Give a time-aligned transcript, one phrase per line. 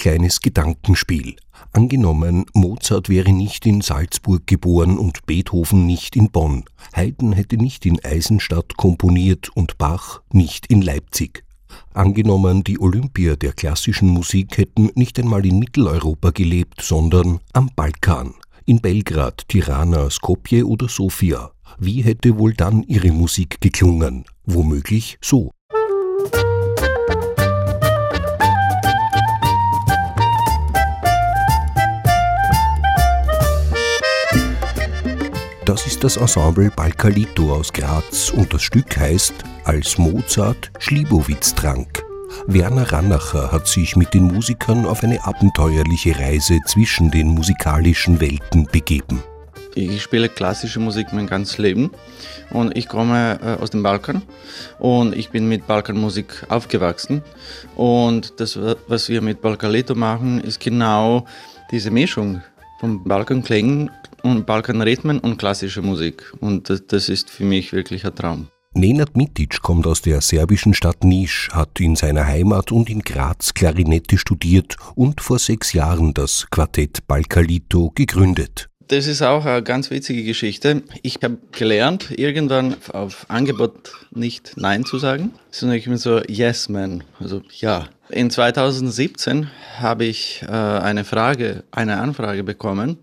[0.00, 1.36] kleines Gedankenspiel.
[1.72, 6.64] Angenommen, Mozart wäre nicht in Salzburg geboren und Beethoven nicht in Bonn.
[6.94, 11.44] Haydn hätte nicht in Eisenstadt komponiert und Bach nicht in Leipzig.
[11.92, 18.32] Angenommen, die Olympier der klassischen Musik hätten nicht einmal in Mitteleuropa gelebt, sondern am Balkan,
[18.64, 21.50] in Belgrad, Tirana, Skopje oder Sofia.
[21.78, 24.24] Wie hätte wohl dann ihre Musik geklungen?
[24.46, 25.50] Womöglich so.
[35.70, 42.02] Das ist das Ensemble Balkalito aus Graz und das Stück heißt Als Mozart Schlibowitz trank.
[42.48, 48.66] Werner Rannacher hat sich mit den Musikern auf eine abenteuerliche Reise zwischen den musikalischen Welten
[48.72, 49.22] begeben.
[49.76, 51.92] Ich spiele klassische Musik mein ganzes Leben
[52.50, 54.22] und ich komme äh, aus dem Balkan
[54.80, 57.22] und ich bin mit Balkanmusik aufgewachsen
[57.76, 61.26] und das, was wir mit Balkalito machen, ist genau
[61.70, 62.42] diese Mischung
[62.80, 63.90] von Balkanklängen
[64.22, 68.48] und Balkanrhythmen und klassischer Musik und das, das ist für mich wirklich ein Traum.
[68.72, 73.52] Nenad Mitic kommt aus der serbischen Stadt Nisch, hat in seiner Heimat und in Graz
[73.52, 78.69] Klarinette studiert und vor sechs Jahren das Quartett Balkalito gegründet.
[78.90, 80.82] Das ist auch eine ganz witzige Geschichte.
[81.02, 86.68] Ich habe gelernt, irgendwann auf Angebot nicht Nein zu sagen, sondern ich bin so Yes
[86.68, 87.86] Man, also ja.
[88.08, 92.98] In 2017 habe ich äh, eine Frage, eine Anfrage bekommen,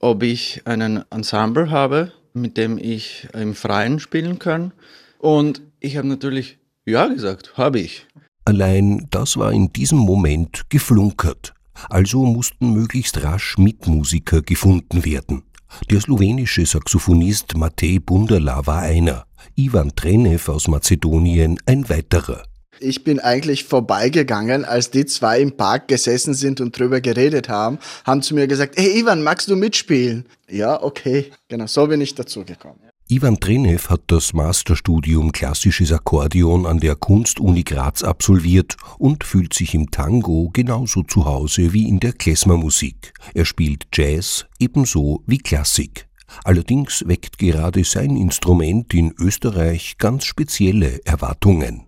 [0.00, 4.72] ob ich einen Ensemble habe, mit dem ich im Freien spielen kann.
[5.18, 8.06] Und ich habe natürlich ja gesagt, habe ich.
[8.46, 11.52] Allein das war in diesem Moment geflunkert.
[11.88, 15.42] Also mussten möglichst rasch Mitmusiker gefunden werden.
[15.90, 22.44] Der slowenische Saxophonist Matej Bunderla war einer, Ivan Trenev aus Mazedonien ein weiterer.
[22.80, 27.78] Ich bin eigentlich vorbeigegangen, als die zwei im Park gesessen sind und drüber geredet haben,
[28.04, 30.26] haben zu mir gesagt, hey Ivan, magst du mitspielen?
[30.48, 31.30] Ja, okay.
[31.48, 32.80] Genau, so bin ich dazugekommen.
[33.06, 39.74] Ivan Trenev hat das Masterstudium Klassisches Akkordeon an der Kunstuni Graz absolviert und fühlt sich
[39.74, 43.12] im Tango genauso zu Hause wie in der Klezmermusik.
[43.34, 46.08] Er spielt Jazz ebenso wie Klassik.
[46.44, 51.84] Allerdings weckt gerade sein Instrument in Österreich ganz spezielle Erwartungen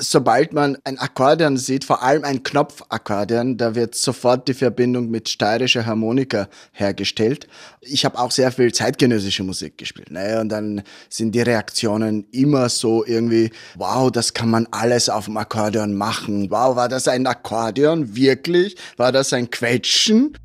[0.00, 5.28] sobald man ein Akkordeon sieht, vor allem ein Knopfakkordeon, da wird sofort die Verbindung mit
[5.28, 7.46] steirischer Harmonika hergestellt.
[7.80, 10.10] Ich habe auch sehr viel zeitgenössische Musik gespielt.
[10.10, 10.40] Ne?
[10.40, 15.36] Und dann sind die Reaktionen immer so irgendwie, wow, das kann man alles auf dem
[15.36, 16.50] Akkordeon machen.
[16.50, 18.16] Wow, war das ein Akkordeon?
[18.16, 18.76] Wirklich?
[18.96, 20.36] War das ein Quetschen?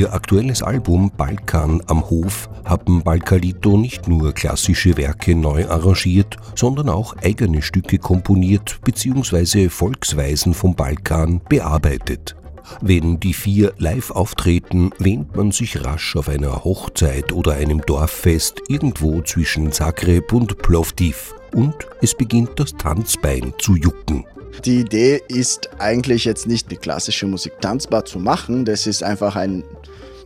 [0.00, 6.88] Ihr aktuelles Album Balkan am Hof haben Balkalito nicht nur klassische Werke neu arrangiert, sondern
[6.88, 9.68] auch eigene Stücke komponiert bzw.
[9.68, 12.34] Volksweisen vom Balkan bearbeitet.
[12.80, 18.62] Wenn die vier live auftreten, wähnt man sich rasch auf einer Hochzeit oder einem Dorffest
[18.68, 24.24] irgendwo zwischen Zagreb und Plovdiv und es beginnt das Tanzbein zu jucken.
[24.64, 29.36] Die Idee ist eigentlich jetzt nicht die klassische Musik tanzbar zu machen, das ist einfach
[29.36, 29.62] ein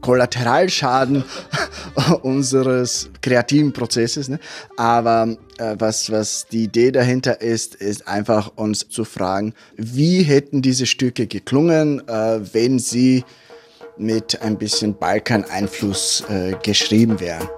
[0.00, 1.24] Kollateralschaden
[2.22, 4.28] unseres kreativen Prozesses.
[4.28, 4.38] Ne?
[4.76, 10.62] Aber äh, was, was die Idee dahinter ist, ist einfach uns zu fragen, wie hätten
[10.62, 13.24] diese Stücke geklungen, äh, wenn sie
[13.96, 17.48] mit ein bisschen Balkan-Einfluss äh, geschrieben wären.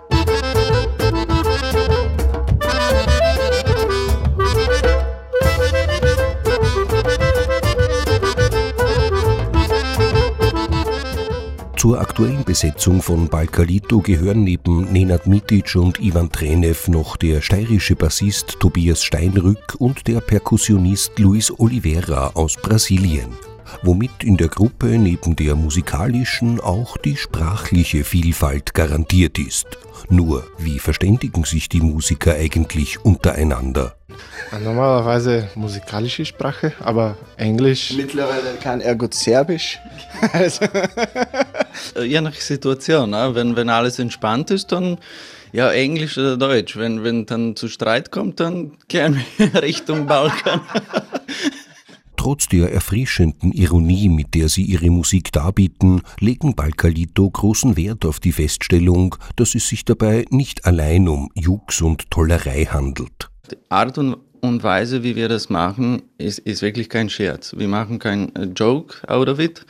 [11.81, 17.97] Zur aktuellen Besetzung von Balkalito gehören neben Nenad Mitic und Ivan Trenev noch der steirische
[17.97, 23.31] Bassist Tobias Steinrück und der Perkussionist Luis Oliveira aus Brasilien
[23.83, 29.79] womit in der Gruppe neben der musikalischen auch die sprachliche Vielfalt garantiert ist.
[30.11, 33.97] Nur, wie verständigen sich die Musiker eigentlich untereinander?
[34.59, 37.93] Normalerweise musikalische Sprache, aber Englisch.
[37.97, 39.79] Mittlerweile kann er gut Serbisch.
[42.03, 43.35] Je nach Situation, ne?
[43.35, 44.99] wenn, wenn alles entspannt ist, dann
[45.53, 46.77] ja, Englisch oder Deutsch.
[46.77, 50.61] Wenn, wenn dann zu Streit kommt, dann gehen wir Richtung Balkan.
[52.17, 58.21] Trotz der erfrischenden Ironie, mit der sie ihre Musik darbieten, legen Balkalito großen Wert auf
[58.21, 63.30] die Feststellung, dass es sich dabei nicht allein um Jux und Tollerei handelt.
[63.51, 67.55] Die Art und und Weise, wie wir das machen, ist, ist wirklich kein Scherz.
[67.57, 69.65] Wir machen kein äh, Joke out of it,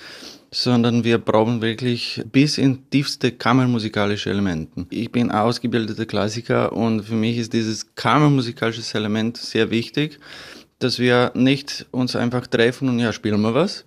[0.50, 4.86] sondern wir brauchen wirklich bis in tiefste kammermusikalische Elementen.
[4.90, 10.18] Ich bin ausgebildeter Klassiker und für mich ist dieses kammermusikalische Element sehr wichtig,
[10.78, 13.84] dass wir nicht uns einfach treffen und ja, spielen wir was,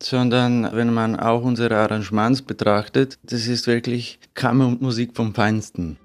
[0.00, 5.96] sondern wenn man auch unsere Arrangements betrachtet, das ist wirklich Kammermusik vom Feinsten.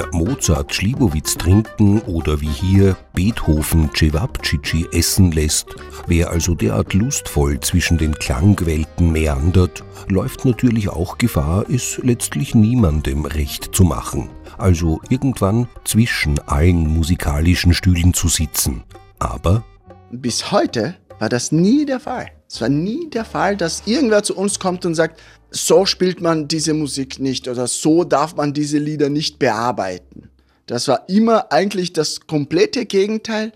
[0.00, 5.66] Wer Mozart Schlibowitz trinken oder wie hier Beethoven Cevapcici essen lässt,
[6.06, 13.26] wer also derart lustvoll zwischen den Klangwelten meandert, läuft natürlich auch Gefahr, es letztlich niemandem
[13.26, 18.84] recht zu machen, also irgendwann zwischen allen musikalischen Stühlen zu sitzen.
[19.18, 19.64] Aber
[20.10, 22.30] bis heute war das nie der Fall.
[22.48, 25.20] Es war nie der Fall, dass irgendwer zu uns kommt und sagt,
[25.50, 30.30] so spielt man diese Musik nicht oder so darf man diese Lieder nicht bearbeiten.
[30.66, 33.52] Das war immer eigentlich das komplette Gegenteil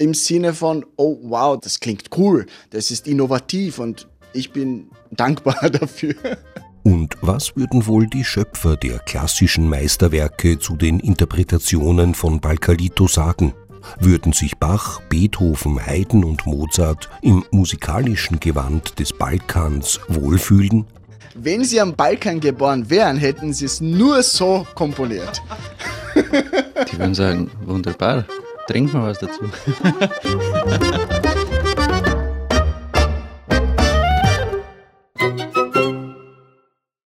[0.00, 5.70] im Sinne von, oh wow, das klingt cool, das ist innovativ und ich bin dankbar
[5.70, 6.14] dafür.
[6.82, 13.54] Und was würden wohl die Schöpfer der klassischen Meisterwerke zu den Interpretationen von Balcalito sagen?
[14.00, 20.86] Würden sich Bach, Beethoven, Haydn und Mozart im musikalischen Gewand des Balkans wohlfühlen?
[21.42, 25.42] Wenn sie am Balkan geboren wären, hätten sie es nur so komponiert.
[26.14, 28.24] Die würden sagen, wunderbar,
[28.66, 29.42] trink mal was dazu.